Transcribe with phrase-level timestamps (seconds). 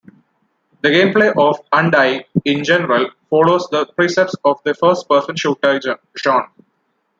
[0.81, 5.79] The gameplay of "Undying" in general follows the precepts of the first-person shooter
[6.17, 6.51] genre.